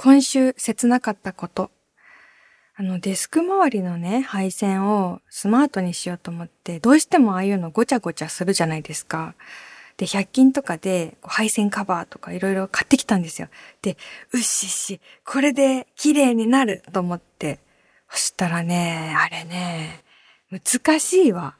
[0.00, 1.72] 今週切なかったこと。
[2.76, 9.34] あの、デスク周りのね、配線をスマートにしようと思って、どうしてもああいうのごちゃごちゃするじゃないですか。
[9.96, 13.48] で、100均とかで配線カバーとかいろいろ買ってきたんですよ。
[13.82, 13.96] で、
[14.32, 17.58] うっしっし、これで綺麗になると思って。
[18.08, 20.04] そしたらね、あれね、
[20.48, 21.56] 難しいわ。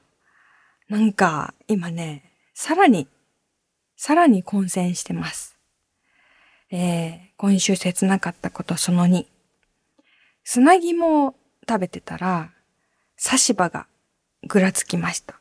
[0.89, 3.09] なんか、今ね、さらに、
[3.96, 5.57] さらに混戦してます。
[6.71, 9.25] えー、今週切なかったことその2。
[10.45, 11.34] 砂肝を
[11.69, 12.51] 食べてたら、
[13.23, 13.87] 刺し歯が
[14.47, 15.41] ぐらつきました。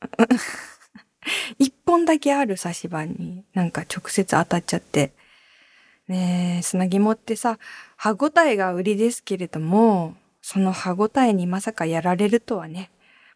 [1.58, 5.12] 一本だけある刺し歯になんか直接当たっちゃって。
[6.08, 7.58] ねえ、砂肝ってさ、
[7.96, 12.90] 歯ごたえが売りですけれども、その歯ごたえにまさかやられるとはね、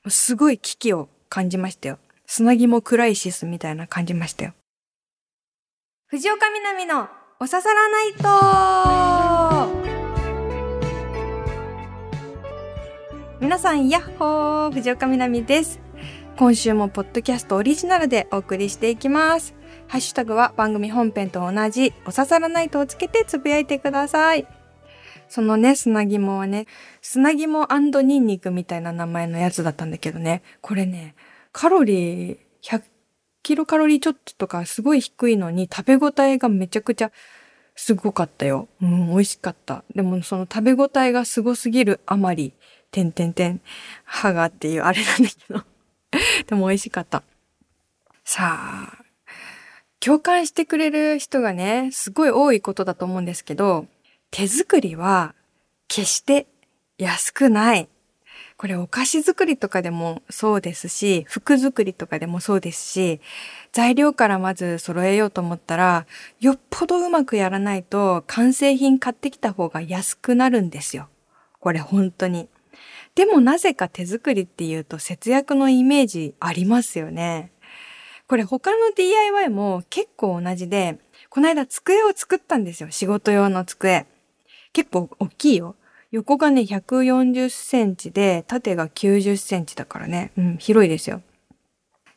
[0.09, 1.98] すごい危機を感じましたよ。
[2.27, 4.53] 砂肝クライシスみたいな感じましたよ。
[6.09, 7.09] 藤岡みなみの
[7.41, 8.19] おささらないと
[13.39, 15.78] 皆さん、やっほー藤岡みなみです。
[16.36, 19.55] 今週もポッドキャストオリジナルでお送りしていきます。
[19.86, 24.45] ハッシュタグは番組本編と同じおささらないとをつけてつぶやいてください。
[25.28, 26.67] そのね、砂肝はね、
[27.02, 27.69] 砂肝
[28.02, 31.14] ニンニクみたいな名前のやつだったんだけどね、これね、
[31.52, 32.39] カロリー
[33.49, 37.13] キロカロリーちょっととかすごい低いのに食べ応えがめちゃくちゃ
[37.75, 38.69] すごかったよ。
[38.83, 39.85] うん、美味しかった。
[39.95, 42.53] でもその食べ応えがすごすぎるあまり、
[42.91, 43.63] てんてんてん、
[44.05, 45.65] 歯がっていうあれなんだけど。
[46.47, 47.23] でも美味しかった。
[48.23, 49.05] さあ、
[49.99, 53.87] 共感してくれる人がね、すごい多いことだと思うんですけど、
[54.31, 55.35] 手作りは
[55.89, 56.49] 決して
[56.99, 57.89] 安くない。
[58.59, 63.20] これお菓子作りとかでもそうですし、服作りとかでもそうですし、
[63.70, 66.06] 材料からまず揃えようと思ったら、
[66.41, 71.09] よっぽどうまくやらないと完成品買ってきた方が安くなるんですよ。
[71.61, 72.48] これ本当に。
[73.14, 77.52] でもなぜか手作りっていうと節約のイメージありますよね。
[78.27, 80.98] これ他の DIY も結構同じで、
[81.30, 82.90] この間机を作ったんですよ。
[82.90, 84.07] 仕事用の机。
[84.73, 85.77] 結構大きいよ。
[86.11, 90.33] 横がね、140センチで、縦が90センチだからね。
[90.39, 91.23] うん、広いですよ。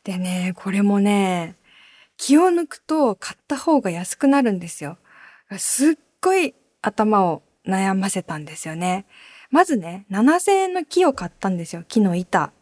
[0.04, 1.56] でね、これもね、
[2.16, 4.96] 気を抜くと買った方が安くなるんですよ。
[5.58, 9.04] すっごい頭を悩ませたんですよね。
[9.50, 11.84] まずね、7000円の木を買ったんですよ。
[11.86, 12.52] 木の板。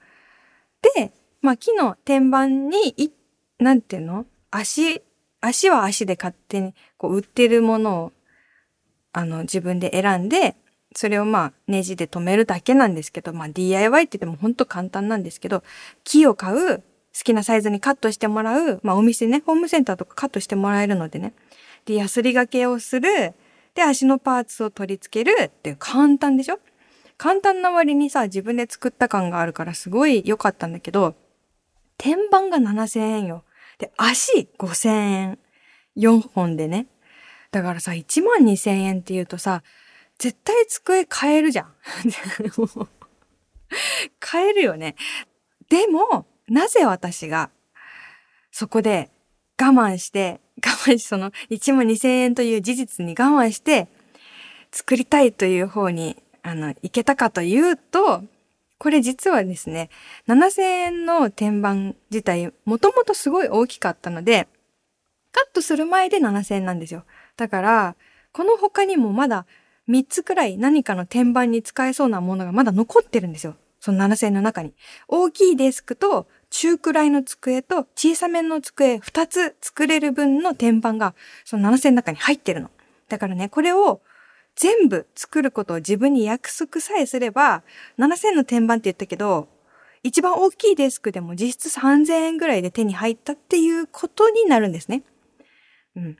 [0.97, 3.11] で、まあ木の天板に、い、
[3.59, 4.27] なんていうの？
[4.51, 5.03] 足、
[5.41, 8.13] 足は足で勝手にこう売ってるものを、
[9.13, 10.57] あの、自分で選んで、
[10.95, 15.63] それをまあネジで留めるだけなんですけど、まあ DIY って言ってもほんと簡単なんですけど、
[16.05, 16.83] 木を買う、好
[17.25, 21.33] きなサイズにカットしてもらう、まあお店ね、ホームセンターとかカットしてもらえるのでね。
[21.85, 23.35] で、ヤスリ掛けをする。
[23.75, 26.59] で、足のパーツを取り付けるって簡単でしょ？
[27.17, 31.15] 簡単な割にさ、自分で作った感があるからすごい良かったんだけど、
[31.99, 33.45] 天板が7000円よ。
[33.79, 35.39] で、足5000円。
[35.97, 36.87] 4本でね。
[37.51, 39.63] だからさ、1万2000円って言うとさ、
[40.21, 41.73] 絶対机変えるじゃん。
[44.23, 44.95] 変えるよね。
[45.71, 47.51] でも、なぜ私が、
[48.53, 49.11] そこで
[49.59, 53.89] 我慢して、我慢し、その1万2000円という事実に我慢して、
[54.71, 58.23] 作りたいという方に、あの、行けたかというと、
[58.77, 59.89] これ実はですね、
[60.29, 64.49] 7000円の天板自体、もともとすごい大きかったので、
[65.33, 67.05] カットする前で7000円なんですよ。
[67.39, 67.97] だから、
[68.33, 69.47] この他にもまだ
[69.91, 73.57] 3つくらい何かの天板に使えそうなものがまだ残ってるんですよ。
[73.81, 74.73] その7000の中に。
[75.09, 81.15] 大きいデスクと中くらいの机と小さめの机2つ作れる分の天板が
[81.45, 82.71] その7000の中に入ってるの。
[83.09, 84.01] だからね、これを
[84.55, 87.63] 全部作ることを自分に約束さえすれば、
[87.99, 89.49] 7000の天板って言ったけど、
[90.03, 95.03] 一番大きいデスクでも実質3000円ぐらいで手に入ったっていうことになるんですね。
[95.97, 96.17] うん。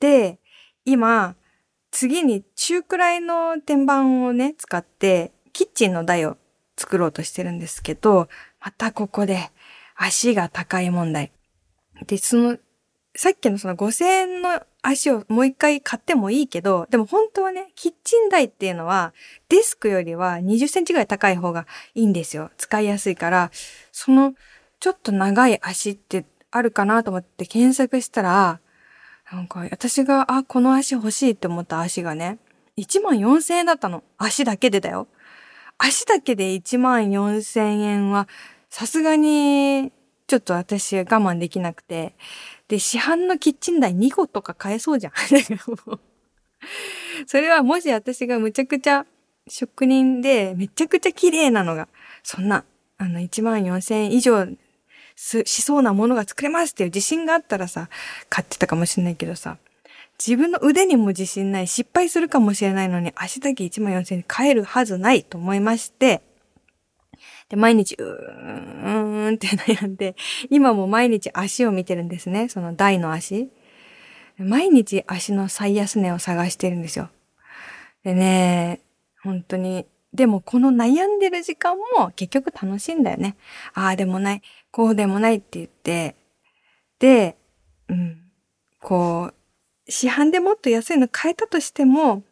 [0.00, 0.38] で、
[0.84, 1.36] 今、
[1.94, 6.36] 次に中くらいの天板をね、使ってキッチンの台を
[6.76, 8.28] 作ろうとしてるんですけど、
[8.60, 9.52] またここで
[9.94, 11.30] 足が高い問題。
[12.08, 12.58] で、その、
[13.14, 19.14] さっきのその5000円の足をもう一回買ってもいいけど、でも本当はね、キッチン台っていうのは
[19.48, 21.64] デスクよりは20センチぐらい高い方が
[21.94, 22.50] いいんですよ。
[22.56, 23.52] 使いやすいから、
[23.92, 24.34] その
[24.80, 28.58] ちょっと長い足ってあるかなと思って検索したら、
[29.32, 32.38] なんか私が、あ、この足欲しいって思った足がね、
[32.76, 34.02] 1万4000円だったの。
[34.18, 35.06] 足だけでだよ。
[35.78, 38.28] 足だけで1万4000円は、
[38.70, 39.92] さすがに、
[40.26, 42.14] ちょっと私我慢できなくて。
[42.68, 45.12] で、市販のキッチン台2個とか買えそうじゃん。
[47.26, 49.06] それはもし私がむちゃくちゃ
[49.48, 51.88] 職人でめちゃくちゃ綺麗なのが、
[52.22, 52.64] そんな、
[52.96, 54.46] あの、1万4000円以上
[55.16, 57.88] しそうなものが作れますっていう自信があったらさ、
[58.28, 59.58] 買ってたかもしれないけどさ、
[60.24, 66.22] 自分の腕にも自信ない、失敗するかもしれないのに、足だけ1万4000円買えるはずないと思いまして、
[67.48, 70.16] で、毎日、うーんって悩んで、
[70.50, 72.48] 今も毎日足を見てるんですね。
[72.48, 73.50] その台の足。
[74.38, 77.10] 毎日足の最安値を探してるんですよ。
[78.02, 78.80] でね、
[79.22, 79.86] 本当に。
[80.12, 83.36] でもこの悩んでる時間も結局楽しいんだよね。
[83.74, 84.42] ああでもない、
[84.74, 86.16] こうでもないって言って、
[86.98, 87.36] で、
[87.88, 88.22] うん、
[88.80, 89.34] こう、
[89.88, 92.24] 市販でもっと安いの買えたとしても、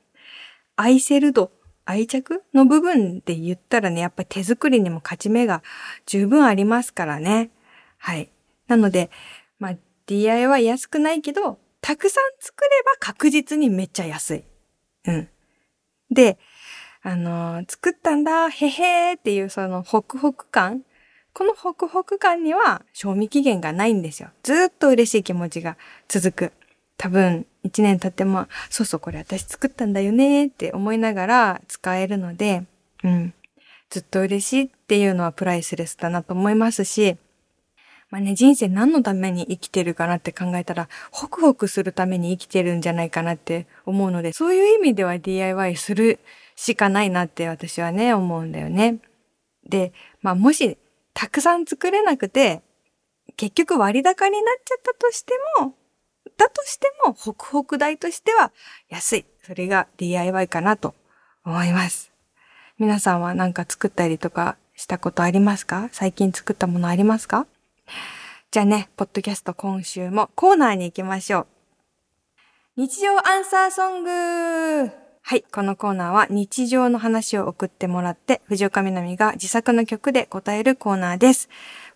[0.75, 1.53] 愛せる度、
[1.85, 5.62] 愛着の部分で言ったらね、やっぱり手作りにも勝ち目が
[6.05, 7.50] 十分ありますからね。
[7.97, 8.29] はい。
[8.67, 9.12] なので、
[9.61, 14.45] まあ、DIY 安くないけど、たくさん作れば確実にめっちゃ安い。
[15.06, 15.29] うん。
[16.11, 16.38] で、
[17.03, 20.83] あの、作ったんだ、へへーっていうそのホクホク感。
[21.34, 24.31] このホクホク感には賞味期限がないんですよ。
[24.43, 25.76] ずっと嬉しい気持ちが
[26.08, 26.52] 続く。
[26.99, 32.64] 多分、一年経っても、そうそう、これ私作ったんだよねって思いながら使えるので、
[33.02, 33.34] うん。
[33.90, 37.17] ずっと嬉しいっていうのはプライスレスだなと思いますし、
[38.11, 46.20] まあね、人生何のために生きてるかなって考えたら、ホクホクするために生きてるんじゃないかなって思うので、そういう意味では DIY する
[46.56, 48.99] しかないなって私はね、思うんだよね。
[49.67, 50.76] で、まあもし、
[51.14, 52.62] たくさん作れなくて、
[53.37, 55.75] 結局割高になっちゃったとしても、
[56.37, 58.53] だとしても、ホクホク代としては
[58.88, 59.26] 安い。
[59.44, 60.94] それが DIY かなと
[61.44, 62.12] 思います。
[62.79, 65.88] 皆さんは何か作ったりとかしたことありますか？
[65.93, 67.47] 最近作ったものありますか？
[68.50, 71.47] じゃあね、ポッドキャスト今週もコーナーに行きましょう。
[72.76, 81.49] 日常アンサーソングはい、このコーナーは日常の話を送ってもらって、藤岡みなみが自作の曲で答えるコーナーです。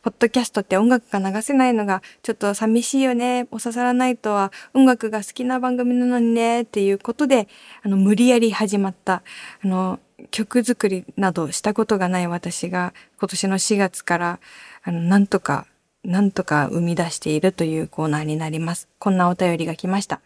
[0.03, 3.49] ポッドキャストって音楽が流せないのがちょっと寂しいよね。
[3.51, 6.63] お刺さらないとは音楽が好きな番組なのにね。
[6.63, 7.49] っていうことで、
[7.83, 9.23] あの、無理やり始まった、
[9.63, 9.99] あの、
[10.31, 14.41] 曲作りなどしたことがない私が今年の4月から、
[14.83, 15.67] あの、なんとか
[16.07, 18.89] なんとか生み出しているというコーナーになります。
[19.01, 20.21] こんなお便りが来ました。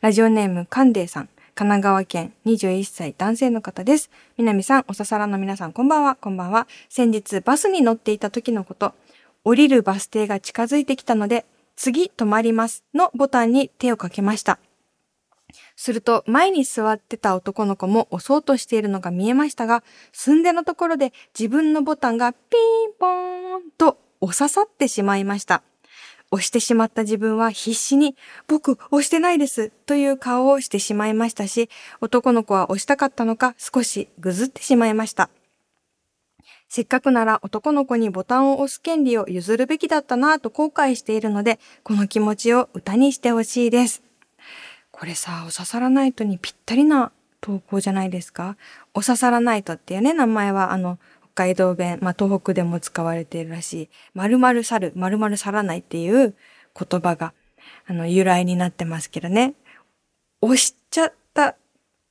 [0.00, 1.28] ラジオネーム、カンデイさん。
[1.58, 4.10] 神奈川県21歳男性の方です。
[4.36, 6.68] 南さん、おささらの皆さん、こんばんは、こんばんは。
[6.90, 8.92] 先日、バスに乗っていた時のこと、
[9.42, 14.58] 降りるバス停が近づいてきたので、次止まりますのボタンに手をかけました。
[15.76, 19.82] すると、前に座ってた男の子も押そうとしているのが見えましたが、
[20.12, 22.38] 寸出のところで自分のボタンがピ
[22.86, 25.62] ンポーンと押ささってしまいました。
[26.32, 28.16] 押してしまった自分は必死に、
[28.48, 31.70] 僕押してないですという顔をしてしまいましたし、
[32.00, 35.30] 男の子は押したかったのか少しぐずってしまいました。
[36.68, 44.02] せっかくなら男の子にボタンを押す権利を譲るべきだったなぁと後悔しているので、この気持ちを歌にしてほしいです。
[44.90, 48.56] これさ、お刺さらないとにぴったりな投稿じゃないですか？
[48.94, 50.98] お刺さらないとっていうね、名前はあの、
[51.36, 56.34] 海道弁、まあ、東北でも使われているらしい、〇〇去る、〇〇去らないっていう
[56.74, 57.34] 言葉が、
[57.86, 59.54] あの、由来になってますけどね。
[60.40, 61.56] 押しちゃった、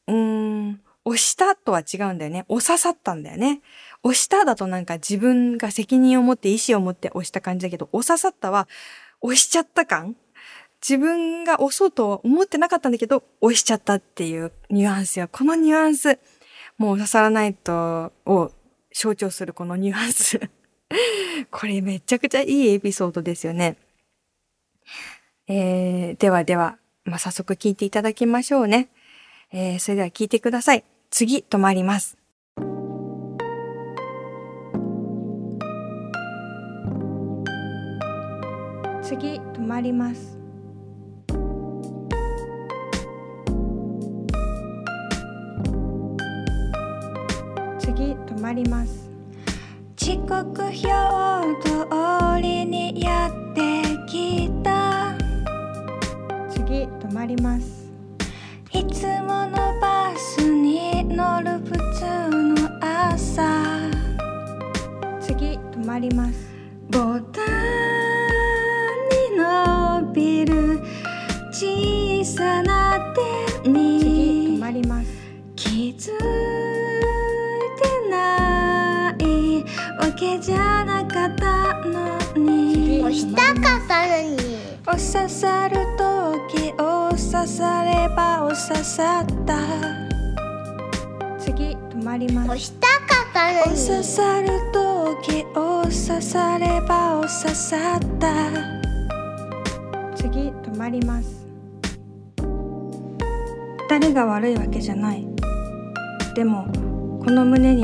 [0.07, 2.46] うーん、押したとは違うんだよね。
[2.48, 3.62] 押ささったんだよね。
[4.03, 8.67] 押しただとなんか自分が責任を持って意思を持って押した感じだけど、押ささったは
[9.22, 10.15] 押しちゃった感
[10.88, 15.27] 自分が押そうとは思ってなかったんだけど、押しちゃったっていうニュアンスよ。
[15.32, 16.20] このニュアンス、
[16.77, 18.51] もう刺さらないと、を
[18.96, 20.40] 象徴するこのニュアンス
[21.52, 23.75] これめちゃくちゃいいエピソードですよね。
[25.48, 28.88] えー、ではでは、まあ、早速聞いていただきましょうね。
[29.52, 30.86] えー、それでは聞いてください。
[31.10, 32.18] 次、止まります。
[39.04, 40.35] 次、止まります。
[48.46, 49.10] まります。
[49.96, 50.84] 時刻表
[51.68, 51.75] と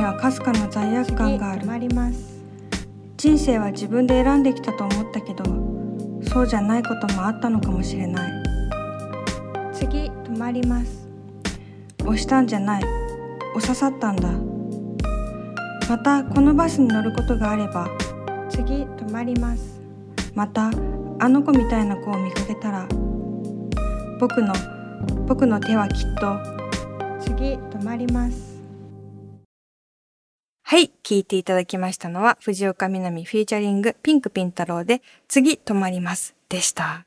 [0.02, 1.62] にはかすかな罪悪感がある。
[1.62, 2.42] 止まります。
[3.18, 5.44] 人生は自分で選んできたと思ったけど
[6.28, 8.44] そうじゃないこともあったのかもしれない。
[9.72, 11.08] 次止まります。
[12.04, 12.84] 押したんじゃない。
[13.56, 14.32] 押ささったんだ。
[15.88, 17.88] またこのバスに乗ることがあれば
[18.50, 19.80] 次止まります。
[20.34, 20.72] また
[21.20, 22.88] あの子みたいな子を見かけたら
[24.20, 24.52] 僕の
[25.28, 26.40] 僕の手はきっと。
[27.22, 28.51] 次止まります
[30.72, 37.06] はい聞いていただきましたのは藤岡みなみフィーチャリングピンクピン太郎で次止まりますでした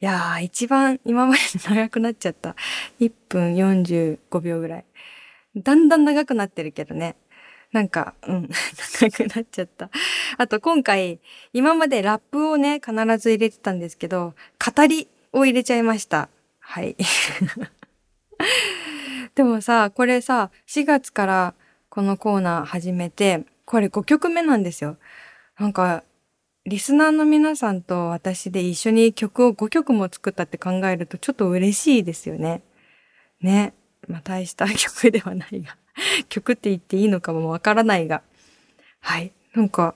[0.00, 2.54] いやー一番今まで長くなっちゃった
[3.00, 4.84] 1分45秒ぐらい
[5.56, 7.16] だんだん長くなってるけどね
[7.72, 8.48] なんか、うん、
[9.00, 9.90] 長くなっちゃった。
[10.38, 11.18] あと今回、
[11.52, 14.34] 今までラップをね、必ず入れてたんですけど、
[14.64, 16.28] 語りを入れちゃいました。
[16.60, 16.94] はい。
[19.34, 21.54] でもさ、これさ、4月から
[21.94, 24.96] このコーナー始めて、これ5曲目なんですよ。
[25.56, 26.02] なんか、
[26.66, 32.62] リスナーの皆さんと私で一緒に曲を5曲も作ったって考えるとちょっと嬉しいですよね。
[33.40, 33.74] ね。
[34.08, 35.76] まあ大した曲ではないが。
[36.28, 38.22] 曲って言っていいのかもわからないが。
[38.98, 39.30] はい。
[39.54, 39.94] なんか、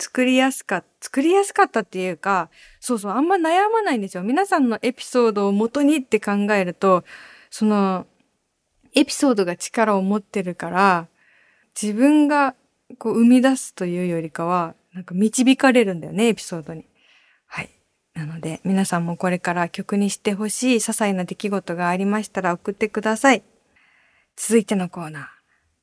[0.00, 4.24] 作りやすかった、作りやすかったっていうか、そうそう、あんま悩まないんですよ。
[4.24, 7.04] 皆さんのエピソードを元にって考えると、
[7.50, 8.08] その、
[8.96, 11.06] エピソードが力を持ってるから、
[11.80, 12.54] 自分が
[12.98, 16.86] こう生み出すというよりかは、なんか導かれるんだよね、エピソードに。
[17.46, 17.70] はい。
[18.14, 23.42] なので、皆さんもこれから曲にしてほしい些細な出来事がありましたら送ってください。
[24.34, 25.24] 続いてのコーナー。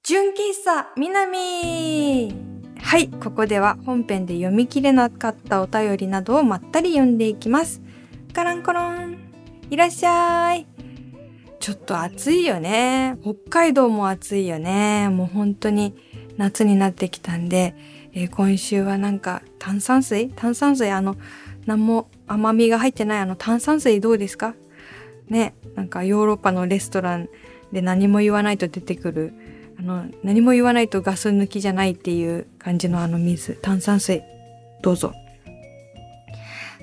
[0.01, 2.33] 純喫茶南
[2.81, 7.81] はい、ここでは本編で読み切れなかったお便りなどをまったり読んでいきます。
[8.33, 9.17] カランコロン。
[9.69, 10.72] いらっしゃい。
[11.63, 13.17] ちょっと暑いよね。
[13.21, 15.07] 北海道も暑いよね。
[15.07, 15.95] もう本当に
[16.35, 17.73] 夏になってきたんで、
[18.11, 20.29] えー、今週はなんか炭酸水？
[20.35, 21.15] 炭酸水あの、
[21.65, 24.55] 何も甘みが入ってないあの炭酸水どうですか？
[25.29, 27.29] ね、なんかヨーロッパのレストラン
[27.71, 29.33] で何も言わないと出てくる
[29.79, 34.21] あの何も言わないとガス抜きじゃないっていう感じのあの水炭酸水
[34.81, 35.13] どうぞ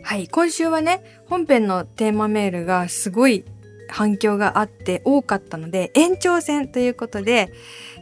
[0.03, 3.45] はい今週はね本編のテーマメールがすごい
[3.91, 7.53] 反響があって多かったので延長戦ということで、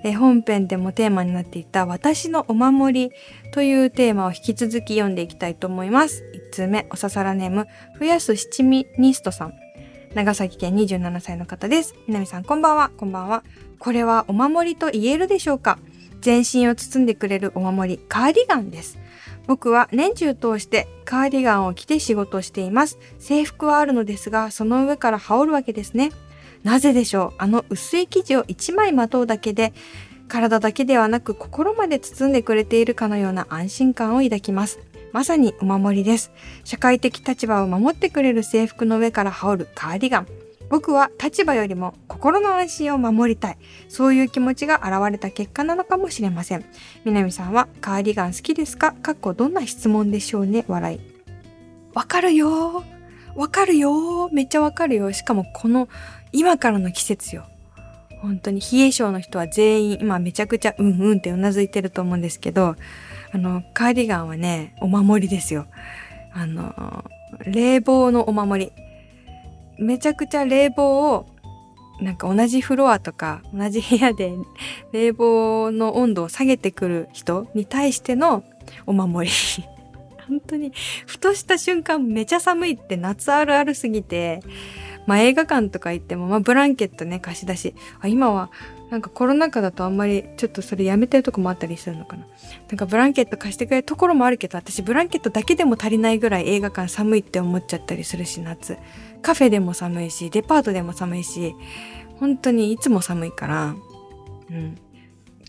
[0.05, 3.13] え本編でもテーマになっていた私のお守り
[3.53, 6.23] というテーマを引き続き読んでいきたいと思います。
[6.35, 7.67] 1通目、おささらネーム、
[7.99, 9.55] 増やす七味ニストさん。
[10.15, 11.95] 長崎県27歳の方です。
[12.07, 13.45] 南さんこんばんは、こんばんは。
[13.79, 15.79] これはお守りと言えるでしょうか？
[16.21, 18.99] 全身を包んでくれるお守り、カーディガンです。
[19.47, 22.99] 僕は年中通してカーディガンを着て仕事をしています。
[23.19, 26.11] 制服はあるのですが、その上から羽織るわけですね。
[26.65, 27.35] なぜでしょう？
[27.39, 29.73] あの薄い生地を1枚まとうだけで、
[30.29, 34.81] 体だけではなく心まで包んでくれているかのような安心感を抱きます。
[35.13, 36.31] まさにお守りです。
[36.65, 40.27] 社会的立場を守ってくれる制服の上から羽織るカーディガン。
[40.71, 43.59] 僕は立場よりも心の安心を守りたい。
[43.89, 46.65] そういう気持ちが現れた結果なのかもしれません。
[47.05, 48.93] 南さんはカーディガン好きですか？
[48.93, 50.65] かっこどんな質問でしょうね？
[50.69, 51.01] 笑い。
[51.95, 52.85] わかるよ
[53.35, 55.13] わかるよめっちゃわかるよ。
[55.13, 55.89] しかもこの
[56.33, 57.45] 今からの季節よ。
[58.21, 62.75] 本当に冷え性の人は全員今めちゃくちゃうんうんってうなずいてると思うんですけど、
[63.33, 65.67] あの、カーディガンはね、お守りですよ。
[66.33, 67.05] あの、
[67.47, 68.73] 冷房のお守り。
[69.79, 71.27] めちゃくちゃ冷房を、
[72.01, 74.33] なんか同じフロアとか同じ部屋で
[74.93, 78.45] 冷房の温度を下げてくる人に対しての
[78.87, 79.35] お守り。
[80.29, 80.73] 本当に、
[81.07, 84.41] ふとした瞬間めちゃ寒いって夏あるあるすぎて、
[85.07, 87.75] まあ映画館とか行っても、まあブランケットね、貸し出し。
[88.01, 88.51] あ、今は
[88.91, 92.27] なんかコロナ禍だとあんまりちょっとそれやめてるとこもあったりするのかな。
[92.69, 98.77] なんかブランケット貸してくれるところもあるけど、私ブランケットだけでも足りないぐらい映画館寒いって思っちゃったりするし、夏。
[99.23, 101.55] カフェでも寒いし、デパートでも寒いし、
[102.19, 103.77] 本当にいつも寒いから、
[104.51, 104.79] うん。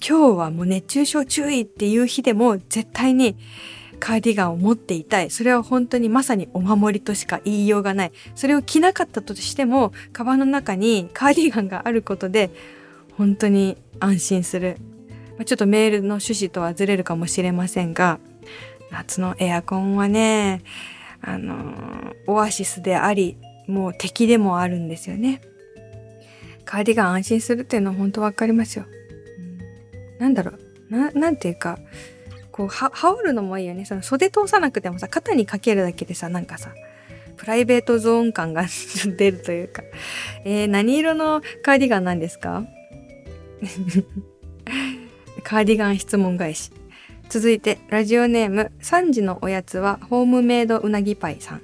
[0.05, 3.35] 今日はもう熱中症注意っていう日でも絶対に
[3.99, 5.29] カーディガンを持っていたい。
[5.29, 8.11] それは本当にまさにお守りとしか言いようがない。
[8.33, 12.49] それを着なかったとしても、カバンの中に カーディガンがあることで、
[13.17, 14.77] 本当に安心する。
[15.45, 18.19] ちょっとメールの趣旨とはずれるかもしれませんが、
[18.91, 20.61] 夏のエアコンはね、
[21.21, 23.37] あの、オアシスであり、
[23.69, 25.41] もう敵でもあるんですよね。
[26.65, 28.85] カーディガン安心するっていうのは本当わかりますよ。
[28.87, 30.51] うんなんだろ
[30.91, 31.79] う、な、なんていうか、
[32.51, 33.85] こう、は、羽織るのもいいよね。
[33.85, 36.73] その袖通さなくてもさ、肩にかけるだけでさ、なんかさ、
[37.37, 38.65] プライベートゾーン感が
[39.17, 39.81] 出るというか。
[40.43, 42.65] えー、何色のカーディガンなんですか？
[45.43, 46.71] カーディガン質問返し。
[47.29, 51.61] 続いて、ラジオネーム、3時のおやつは、ホームメイドうなぎパイさん。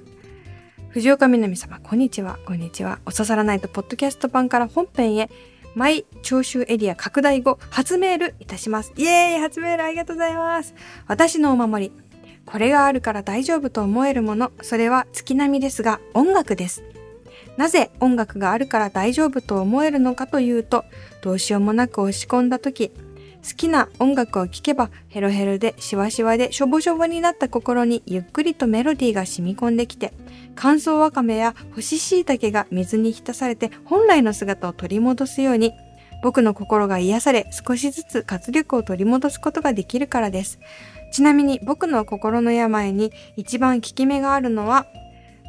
[0.95, 2.39] 藤岡みなみ様、こんにちは。
[2.45, 2.99] こんにちは。
[3.05, 5.29] おささらないと、ポッドキャスト版から本編へ、
[5.75, 8.93] マイ聴衆エリア拡大後、初メールいたします。
[8.95, 10.73] イエーイ初メールありがとうございます。
[11.05, 11.91] 私のお守り。
[12.45, 16.81] これがあるから大丈夫と思えるもの、それは月並みですが、音楽です。
[17.57, 20.85] なぜ音楽があるから大丈夫と思えるのかというと、
[21.21, 22.93] どうしようもなく押し込んだ時、
[23.45, 30.13] 好きな音楽を聴けばヘロヘロでシワシワでしょぼしょぼになった心にゆっくりとメロディーが染み込んできて
[30.55, 35.73] 乾燥わかめや干し椎茸が水に浸されて本来の姿を取り戻すように
[36.23, 40.59] 僕の心が癒され少しずつ活力を取り戻すことができるからです。
[41.11, 44.87] ちなみに僕の心の病に一番効き目があるのは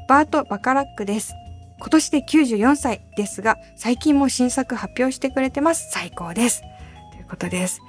[0.08, 1.32] バート・バカラックです。
[1.78, 5.90] 今年で94歳ですが最近も新作発表してくれてます。
[5.92, 6.62] 最高です。
[7.12, 7.80] ということです。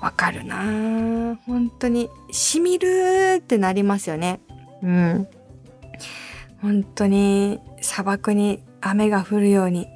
[0.00, 4.40] わかるなぁ本当に、しみるってなりますよね。
[4.82, 5.28] うん。
[6.66, 9.86] 本当に砂漠に雨が降るように、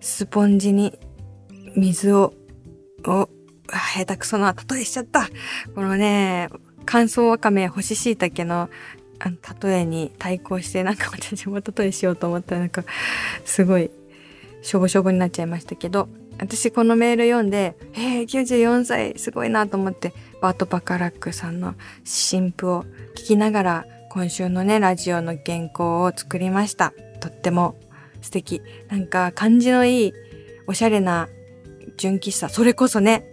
[0.00, 0.98] スポンジに
[1.76, 2.34] 水を、
[3.06, 3.28] を、
[3.68, 5.28] 下手くそな例えしちゃった。
[5.76, 6.48] このね、
[6.86, 8.68] 乾燥わかめ干し椎茸の
[9.20, 12.82] あの例えに対抗してなんか私も例えしようと思ったらなんか
[13.44, 13.88] すごい
[14.62, 26.92] しょぼしょぼになっちゃいましたけど私このメール読んで、えー、94歳すごいなと思って、バート・バカラックさんの新譜を聞きながら、今週のね、ラジオの原稿を作りました。
[27.20, 27.76] とっても
[28.20, 28.60] 素敵。
[28.88, 30.12] なんか感じのいい、
[30.66, 31.30] おしゃれな
[31.96, 32.50] 純喫茶。
[32.50, 33.24] それこそね、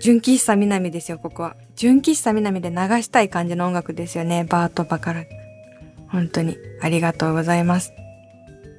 [0.00, 1.56] 純喫茶南ですよ、ここは。
[1.76, 5.24] 純喫茶南で流したい感じの音楽ですよね、バート・バカラ。
[6.08, 7.94] 本当にありがとうございます。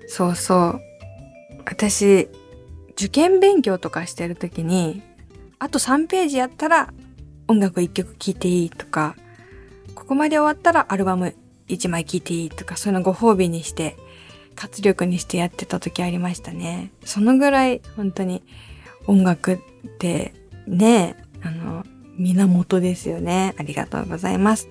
[0.05, 0.81] そうそう。
[1.65, 2.29] 私、
[2.91, 5.01] 受験勉強とかしてる時に、
[5.57, 6.93] あと3ページやったら
[7.47, 9.15] 音楽1曲聴いていいとか、
[9.95, 11.35] ここまで終わったらアルバム
[11.69, 13.97] 1枚聞いていいとか、そういうのご褒美にして、
[14.55, 16.91] 活力にしてやってた時ありましたね。
[17.05, 18.43] そのぐらい本当に
[19.07, 19.57] 音楽っ
[19.99, 20.33] て
[20.67, 21.85] ね、あの、
[22.17, 23.55] 源ですよね。
[23.57, 24.67] ありがとうございます。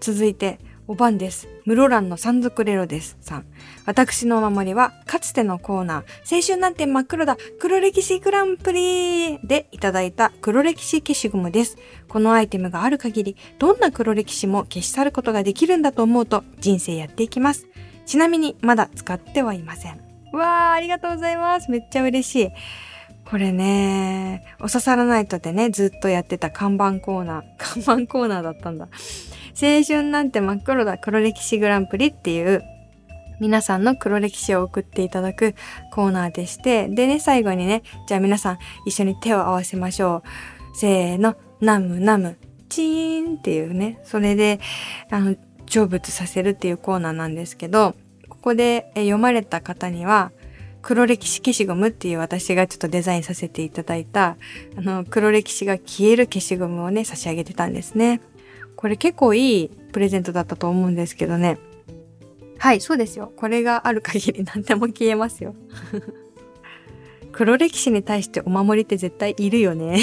[0.00, 1.48] 続いて、おばんです。
[1.64, 3.16] 室蘭の山賊レロです。
[3.22, 3.46] さん。
[3.86, 11.78] 私のお守りは、かつてのコーナー、青春なんて真っ黒だ、黒歴史グランプリでいただいた黒歴史消しゴムです。
[12.06, 17.66] このアイテムがある限り、どんな黒歴史も消し去ることができるんだと思うと、人生やっていきます。
[18.04, 19.98] ちなみに、まだ使ってはいません。
[20.34, 21.70] わー、ありがとうございます。
[21.70, 22.48] めっちゃ嬉しい。
[23.24, 27.44] これね、お刺さらないとでね、ずっとやってた看板コーナー。
[27.56, 28.88] 看板コーナーだったんだ。
[29.60, 32.62] 青春なんて真っ黒だ黒歴史グランプリっていう
[33.40, 35.54] 皆さんの黒歴史を送っていただく
[35.92, 40.22] コーナーでして、でね、最後にね、じゃあ皆さん一緒に手を合わせましょ
[40.74, 40.76] う。
[40.76, 42.36] せーの、ナムナム、
[42.68, 44.60] チーンっていうね、それで、
[45.10, 45.36] あの、
[45.66, 47.94] 成仏させるっていうコーナーなんですけど、
[48.28, 50.32] ここで読まれた方には、
[50.82, 54.36] 黒歴史消しゴムっていう私がちょっとデザインさせていただいた、
[54.76, 58.20] あの、黒歴史が消える消しゴムをね、差し上げてたんですね。
[58.84, 61.56] これ結構いいプレゼントだったと思うんですけどね。
[62.58, 63.32] はい、そうですよ。
[63.34, 65.54] これがある限り何でも消えますよ。
[67.32, 70.00] 黒歴史に対してお守りって絶対いるよね。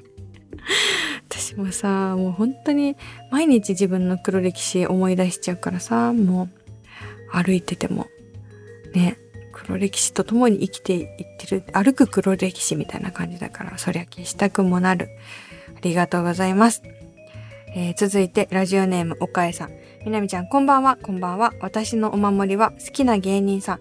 [1.26, 2.96] 私もさ、もう本当に
[3.30, 6.50] 毎日自分の黒歴史思い出しちゃうからさ、も
[7.32, 8.08] う歩いてても、
[8.92, 9.16] ね、
[9.54, 11.06] 黒歴史と共に生きていっ
[11.38, 15.08] てる、歩く黒歴史みたいな感じだから、そりゃ消したくもなる。
[15.74, 16.82] ありがとうございます。
[17.78, 19.70] えー、続いて、ラジオネーム、おかえさん。
[20.02, 21.52] みなみちゃん、こんばんは、こんばんは。
[21.60, 23.80] 私のお守りは、好きな芸人さん、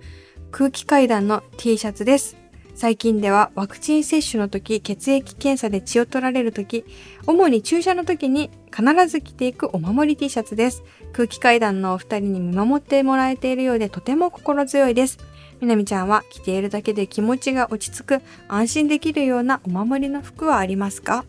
[0.52, 2.36] 空気階段の T シャツです。
[2.76, 6.84] 最近ではワクチン接種の時、血液検査で血を取られる時、
[7.26, 10.84] 主に注射の時に必ず着ていくお守り T シャツです。
[11.14, 15.20] 空気階段のお二人に見守ってもらえているようでとても心強いです。
[15.62, 21.24] みなみちゃんは着ているだけで気持ちが落ち着く、安心できるようなお守りの服はありますか？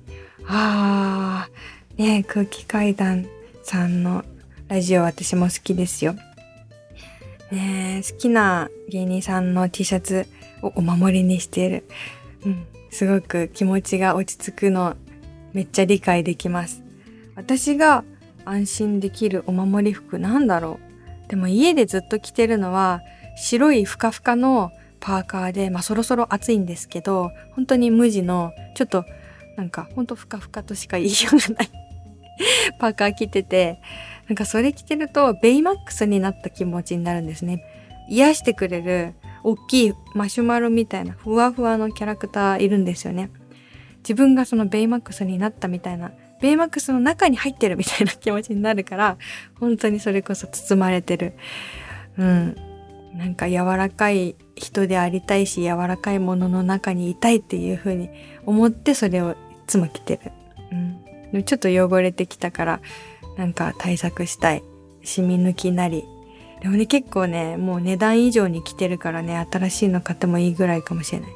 [0.49, 3.27] あー、ね空気階段
[3.63, 4.25] さんの
[4.69, 6.15] ラジオ私も好きですよ。
[7.51, 10.27] ね好きな芸人さんの T シャツ
[10.61, 11.85] をお守りにしている。
[12.45, 14.95] うん、すごく気持ちが落ち着くの
[15.55, 16.83] めっちゃ理解できます。
[17.35, 18.05] 私が
[18.45, 20.79] 安心できるお守り服なんだろ
[21.27, 21.31] う。
[21.31, 23.01] でも家でずっと着てるのは
[23.37, 29.05] 白いふかふかのパーカーで、まあそろそろ暑いんですけど、本当に無地のちょっと
[29.57, 31.86] なんかほんとふかふかとしか言いようがない
[32.79, 33.81] パーカー着てて、
[34.29, 37.63] なんかそれ着てるとベイマックスになった気持ちになるんですね。
[38.09, 43.31] 癒してくれる大きいマシュマロみたいなふわふわのキャラクターいるんですよね。
[43.99, 49.19] 自分がそのベイマックスになったみたいな、ベイマックスの中に入ってるみたいな気持ちになるから、
[49.59, 51.35] 本当にそれこそ包まれてる。
[52.19, 52.57] うん。
[53.15, 58.11] なんか柔らかい人でありたいし、柔らかいものの中にいたいっていうふうに
[58.45, 60.33] 思ってそれをいつも着てる。
[60.71, 61.06] うん。
[61.45, 62.81] ちょっと汚れてきたから、
[63.37, 64.63] なんか対策したい。
[65.03, 66.05] 染み抜きなり。
[66.61, 71.31] でもね、結構ね、もう値段以上に着てるからね、新しいの買ってもいいぐらいかもしれない。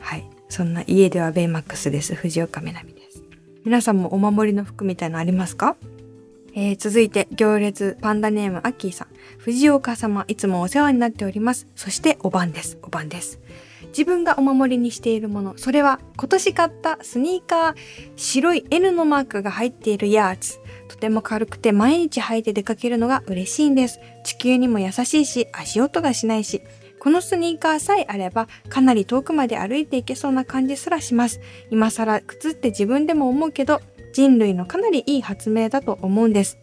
[0.00, 0.24] はい。
[0.48, 2.14] そんな家ではベイマックスです。
[2.14, 3.22] 藤岡みなみです。
[3.64, 5.76] 皆さんもお守りの服みたいのありますか？
[6.54, 9.08] えー、続いて、行列パンダネームアッキーさん。
[9.38, 11.66] 藤岡様、いつもお世話になっております。
[11.76, 12.78] そしてお晩です。
[12.82, 13.38] お晩です。
[13.96, 17.74] 自分がお守りにしているもの、それは今年買ったスニーカー、
[18.14, 20.60] 白い N のマークが入っているやつ。
[20.88, 23.98] とても軽くて毎日履いて出かけるのが嬉しいんです。
[24.22, 26.60] 地球にも優しいし、足音がしないし、
[26.98, 31.40] このスニーカーさえあればかなり遠くまで歩いていけそうな感じすらします。
[31.70, 33.80] 今更靴って自分でも思うけど、
[34.12, 36.58] 人類のかなりいい発明だと思うんです。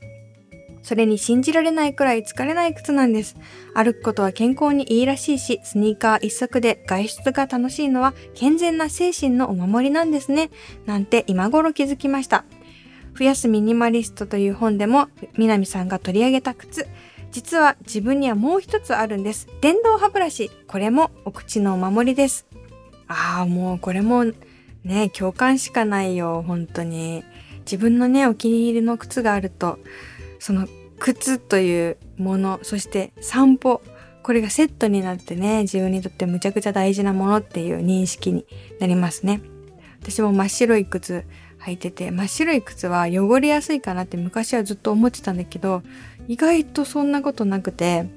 [0.84, 3.36] それに信じられないくらい疲れない靴なんです。
[3.74, 10.52] 歩くことは健康にいいらしいし、スニーカー一足で外出が楽しいのは健全な精神のお守りなんですね。
[10.86, 12.46] なんて今頃気づきました。
[13.18, 16.88] 増やすミニマリストという本でも、南さんが取り上げた靴。
[17.32, 19.48] 実は自分にはもう一つあるんです。
[19.62, 20.52] 電動歯ブラシ。
[20.68, 22.46] これもお口のお守りです。
[23.08, 24.26] ああ、もうこれも
[24.84, 27.24] ね、共感しかないよ、本当に。
[27.66, 29.80] 自分のね、お気に入りの靴があると、
[30.44, 30.68] その
[31.00, 33.82] 靴というもの、そして散歩、
[34.24, 38.46] これがセットになってね、自分にとってむちゃくちゃ大事なものっていう認識に
[38.78, 39.42] なりますね。
[40.02, 41.24] 私も真っ白い靴
[41.62, 45.82] 履いてて、真っ白い靴は汚れやすいかなって昔はずっと思ってたんだけど、
[46.28, 48.08] 意外とそんなことなくて、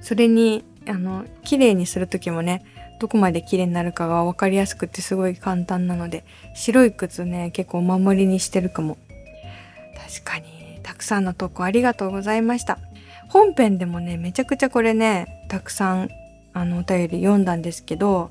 [0.00, 2.64] それに、あの、綺麗にするときもね、
[3.00, 8.98] どこまで綺麗になるかがわかりやすくてすごい簡単なので、白い靴ね、結構お守りにしてるかも。
[9.96, 10.57] 確かに、
[10.88, 12.78] たくさんの投稿ありがとうございました。
[13.28, 16.08] 本編でもね、めちゃくちゃこれね、たくさん、
[16.54, 18.30] あの、お便り読んだんですけど、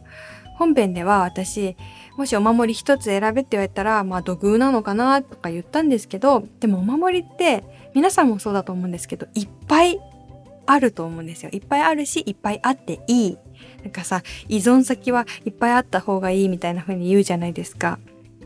[0.55, 1.77] 本編では私、
[2.17, 9.99] もしお守り一つ選べって言われたら、まあ土偶なのかなとか言ったんですけど、でもお守りって皆さんもそうだと思うんですけど、いっぱい
[10.65, 11.51] あると思うんですよ。
[11.53, 13.37] いっぱいあるし、いっぱいあっていい。
[13.83, 17.99] なんかさ、依存先はいっぱいあった方がいいみたいな風に言うじゃないですか。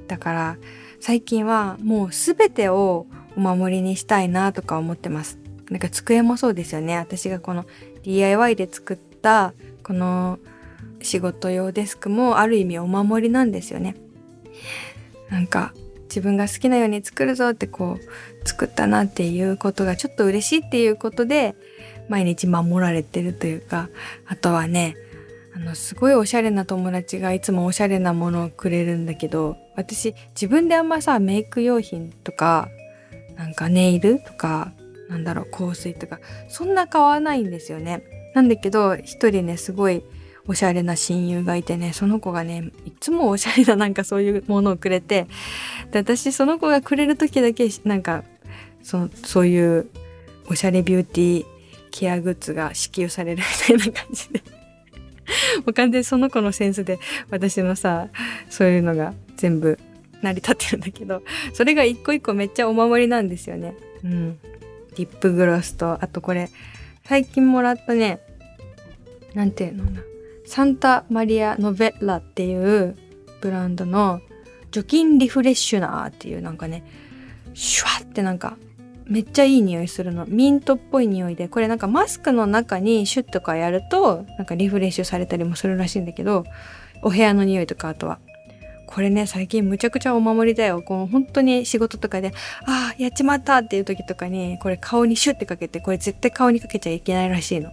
[0.09, 0.57] だから、
[0.99, 3.07] 最近はもうすべてを
[3.49, 5.39] お守りにしたいなとか思ってます。
[5.71, 6.97] なんか机もそうですよね。
[6.97, 7.65] 私がこの
[8.03, 10.37] DIY で作ったこの
[11.01, 13.95] 仕事用デスクもある意味お守りなんですよね。
[15.29, 15.73] なんか
[16.03, 21.55] 自分が好きなように作るぞってこう作ったなっていうことがちょっと嬉しいっていうことで
[22.09, 23.89] 毎日守られてるというか
[24.27, 24.95] あとはね
[25.55, 32.67] あのすごいおしゃれな友達がいつもおしゃれなものをくれるんだけど私自分であんまさメイク用品とか
[33.41, 34.71] なんかネイルとか
[35.09, 38.03] なんだろう香水とかそんな買わないんですよね。
[38.35, 40.03] なんだけど一人ねすごい
[40.47, 45.27] おしゃれな親友がいてね、その子がね、いつもおしゃれななんかそういうものをくれて、
[45.91, 48.23] で、私その子がくれる時だけ、なんか、
[48.81, 49.87] そそういう
[50.49, 51.45] おしゃれビューティー
[51.91, 54.41] ケアグッズが支給されるみたいな感じで。
[55.57, 56.97] もう完全にその子のセンスで
[57.29, 58.09] 私のさ、
[58.49, 59.77] そういうのが全部
[60.21, 61.21] 成り立ってるんだけど、
[61.53, 63.75] それが一個一個めっちゃお守りなんですよね。
[64.03, 64.39] うん。
[64.97, 66.49] リップグロスと、あとこれ、
[67.05, 68.19] 最近もらったね、
[69.33, 70.01] なんていうのな。
[70.45, 72.97] サンタマリア・ノベッラっていう
[73.39, 74.21] ブランドの
[74.71, 76.83] 除菌リフレッシュナーっていうなんかね、
[77.53, 78.57] シュワってなんか
[79.05, 80.25] めっちゃいい匂いするの。
[80.25, 86.43] ミントっぽい匂いで、これなんかマスクの中にシュッとかやるとなんかリフレッシュされたりもするらしいんだけど、
[87.01, 88.19] お部屋の匂いとかあとは。
[88.93, 90.81] これね、最近むちゃくちゃお守りだよ。
[90.81, 92.33] この本当に仕事とかで、
[92.65, 97.71] ああ、やっちまったっていう時とかに、これ顔にシュッてかけて、これ絶対顔にかけちゃいけないらしいの。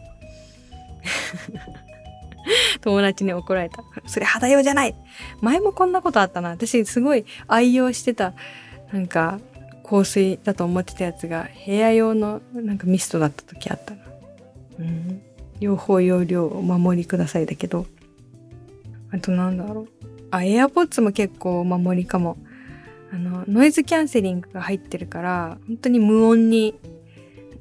[2.83, 3.83] 友達に怒られた。
[4.07, 4.95] それ肌用じゃない
[5.41, 6.51] 前もこんなことあったな。
[6.51, 8.35] 私すごい愛用してた、
[8.93, 9.41] なんか、
[9.89, 14.01] 香水だと思ってたやつが、部屋用のなんかミストだった時あったな。
[14.79, 15.21] うん。
[15.59, 17.87] 両方容量をお守りくださいだけど。
[19.11, 20.08] あとなんだろう。
[20.31, 22.37] あ、エアポッツも結構お守りかも。
[23.13, 26.75] あの、ノイズキャンセリングが入ってるから、本当に無音に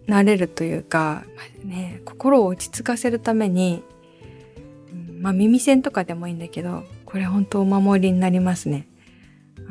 [0.05, 3.83] なれるというか、まあ、ね、心を落ち着かせるために、
[5.19, 8.87] まあ耳栓とかでもいいんだけど、これほんとお守りになりますね。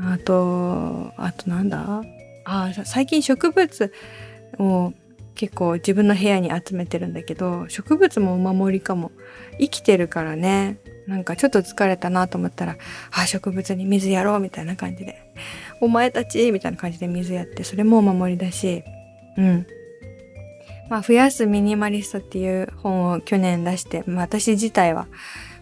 [0.00, 2.02] あと、あとなんだ？
[2.44, 3.92] あ、最近植物
[4.58, 4.92] を
[5.34, 9.12] 結構自分の部屋に集めてるんだけど、植物もお守りかも。
[9.60, 10.78] 生きてるからね。
[11.06, 12.76] なんかちょっと疲れたなと思ったら、
[13.12, 15.32] あ、植物に水やろうみたいな感じで。
[15.80, 18.82] お前たちみたいな感じで水やって、それもお守りだし、
[19.36, 19.66] うん。
[20.88, 25.06] まあ、増やすミニマリストっていう本を去年出して、まあ、私自体は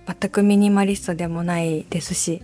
[0.06, 2.42] 全くミニマリストでもないですし、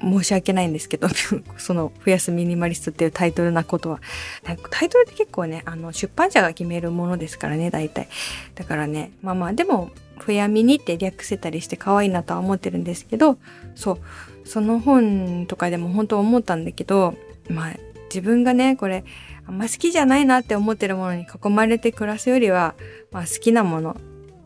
[0.00, 1.08] 申し訳ないんですけど、
[1.56, 4.00] その増やすミニマリストっていうタイトルなことは。
[4.44, 8.08] タイトルって結構ね、あの、出版社が決めるものですからね、大体。
[8.54, 13.38] だからね、まあまあ、でも、ふやミニって略せたりして可愛いなとは思ってるんですけど、
[13.74, 17.14] そう、その本とかでも本当思ったんだけど、
[17.48, 19.04] まあ、自分がね、これ、
[19.46, 22.74] あんま好きじゃないなって思ってるものに囲まれて暮らすよりは、
[23.12, 23.96] まあ好きなもの、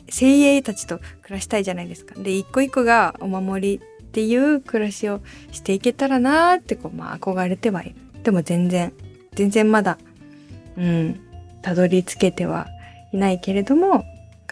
[0.08, 2.14] 精鋭たちと暮らしたいじゃないですか。
[2.20, 5.20] で、一個一個がお守りっていう暮らしを
[5.52, 7.94] していけたらなーってこう、まあ憧れてはいる。
[8.22, 8.92] でも全然、
[9.34, 9.98] 全然まだ、
[10.76, 11.20] うん、
[11.62, 12.66] たどり着けては
[13.12, 14.04] いないけれども、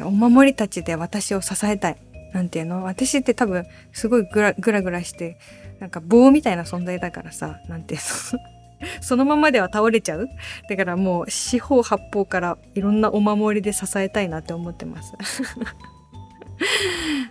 [0.07, 1.97] お守りたちで私を支えたい。
[2.33, 2.85] なんていうの？
[2.85, 5.39] 私って多分すごいグラグラグラして、
[5.81, 8.41] なんか棒みたいな存在だからさ、なんていうの？
[9.03, 10.29] そのままでは倒れちゃう？
[10.69, 15.15] だからもう四方八方からいろんなお守りで支えたいなって思ってます。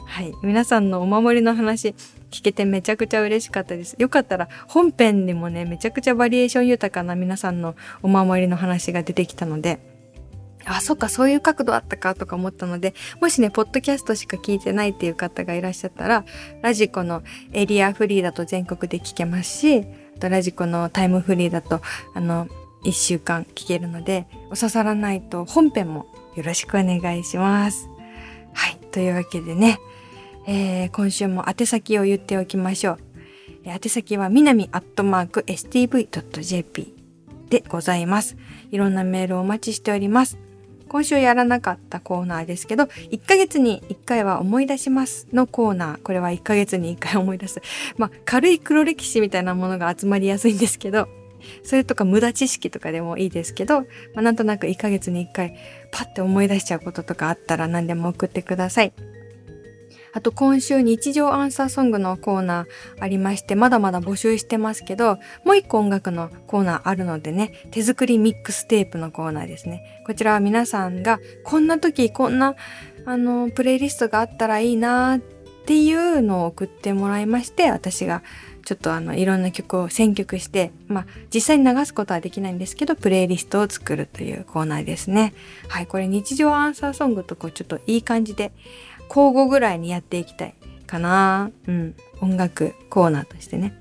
[0.07, 0.33] はい。
[0.41, 1.89] 皆さんのお守りの話
[2.31, 3.95] 聞けてめちゃくちゃ嬉しかったです。
[3.99, 9.79] よかったら本編にもね、めちゃくちゃバリエーション豊かな皆さんのお守りの話が出てきたので、
[10.67, 16.25] あ、そっか、そういう角度あったかとか思ったので、もしね、ポッドキャストしか聞いてないっていう方がいらっしゃったら、
[16.61, 19.85] ラジコのエリアフリーだと全国で聞けますし、
[20.17, 21.81] あとラジコのタイムフリーだと、
[22.13, 22.47] あの、
[22.83, 27.89] 一週間聞けるので、お刺さらないと本編もよろしくお願いします。
[28.53, 28.77] はい。
[28.91, 29.79] というわけでね、
[30.47, 32.99] えー、今週も宛先を言っておきましょう。
[33.65, 36.95] 宛先は南アットマーク stv.jp
[37.49, 38.37] でございます。
[38.71, 40.46] いろんなメールをお待ちしております。
[40.87, 46.01] 今週やらなかったコーナーですけど、1ヶ月に1回は思い出しますのコーナー。
[46.01, 47.61] これは1ヶ月に1回思い出す。
[47.97, 51.07] まあ、軽い黒歴史みたいなものが集まりやすいんですけど、
[51.63, 53.85] それとか無駄知識とかでもいいですけど、ま
[54.17, 55.55] あ、なんとなく1ヶ月に1回
[55.91, 58.93] パッて思い出しちゃうこととかあったら何でも送ってください。
[60.13, 62.67] あと今週日常アンサーソングのコーナー
[62.99, 70.03] ありまして、まだまだ募集してますけど、もう一個音楽のコーナーあるのでね、手作りミックステープのコーナーですね。
[70.05, 72.55] こちらは皆さんがこんな時こんな
[73.05, 78.23] あのプレイリストがあったらいいなっていうのを送ってもらいまして、私が
[78.65, 85.33] ちょっとあのいろんな曲を選曲して、まあ実際に流すことはできないんですけど、プレイリストを作るというコーナーですね。
[85.69, 88.51] はい、これ日常アンサーソングとこうちょっといい感じで
[89.09, 91.51] 交互ぐらいにやっていきたいかな。
[91.67, 91.95] うん。
[92.21, 93.73] 音楽コーナーとしてね。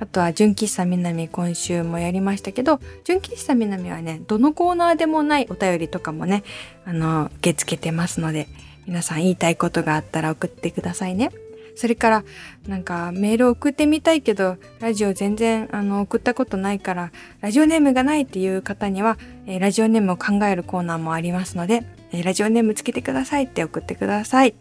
[0.00, 6.42] あとは、純喫茶南今週もやりましたけど、純喫茶南はね、どのコーナーでもないお便りとかもね、
[6.84, 8.48] あの、受け付けてますので、
[8.86, 11.30] 皆さん言いたいことがあったら送ってくださいね。
[11.76, 12.24] それから、
[12.68, 24.54] なんかメール送ってみたいけど、ラジオ全然あの送ったことないから、ラジオネームがないっていう方には、えー、ラジオネームを考えるコーナーもありますので、えー、ラジオネームつけてくださいって送ってください。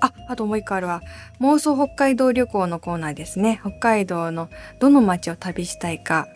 [0.00, 1.02] あ、あともう一個あるわ。
[1.40, 3.58] 妄想北海道旅行のコーナーですね。
[3.62, 6.28] 北海道のどの街を旅したいか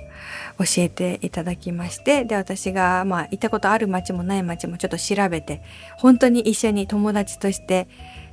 [0.58, 5.62] 教えていただきまして、で、私が、まあ、行ったことある街もない街もちょっと調べて、
[5.98, 7.88] 本当に一緒に友達として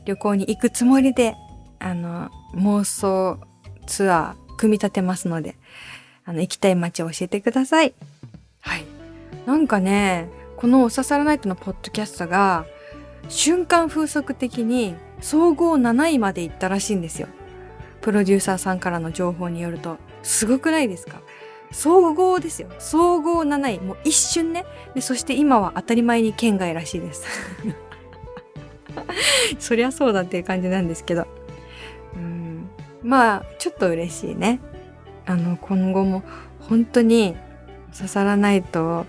[0.05, 1.35] 旅行に行くつもりで、
[1.79, 3.39] あの、妄想
[3.87, 5.57] ツアー組み立てますので、
[6.25, 7.93] あの、行きたい街を教えてください。
[8.61, 8.85] はい。
[9.45, 10.29] なんかね、
[10.59, 12.65] このおささらナイトのポッドキャストが、
[13.29, 17.29] 瞬間風速的に総合7位まで行ったらしいんですよ。
[18.01, 19.95] プロデューサーさんからの情報によると。
[20.21, 21.21] すごくないですか？
[21.71, 22.67] 総合ですよ。
[22.77, 23.79] 総合7位。
[23.79, 24.65] もう一瞬ね。
[24.95, 27.25] で、そして今は当たり前に県外らしいです。
[29.59, 31.25] そりゃそうだっていう感じなんですけど。
[32.15, 32.69] うん
[33.01, 34.59] まあ、ちょっと嬉しいね。
[35.25, 36.21] あの、今後も
[36.59, 37.37] 本当に
[37.95, 39.05] 刺さらないと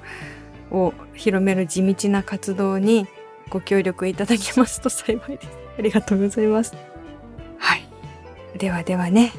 [0.71, 3.07] を広める地道な活動に
[3.49, 5.49] ご協力いただきますと幸いです。
[5.79, 6.75] ありがとうございます。
[7.59, 7.89] はい。
[8.59, 9.33] ではではね、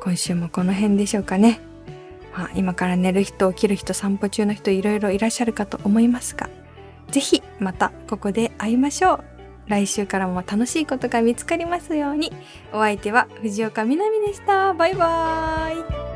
[0.00, 1.60] 今週もこの辺でしょうかね。
[2.36, 6.50] まあ、今から寝る人、起きる人、散歩中の人いろいろいらっしゃるかと思いますが、
[7.10, 9.24] ぜひまたここで会いましょう。
[9.66, 12.32] 来週からも楽しいことが見つかりますように。
[12.72, 14.74] お相手は藤岡みなみでした。
[14.74, 16.13] バイバーイ。